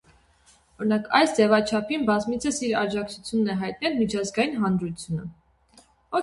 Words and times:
Այս 1.19 1.35
ձևաչափին 1.39 2.07
բազմիցս 2.07 2.57
իր 2.69 2.73
աջակցությունն 2.79 3.53
է 3.57 3.59
հայտնել 3.61 4.01
միջազգային 4.01 4.59
հանրությունը։ 4.65 5.29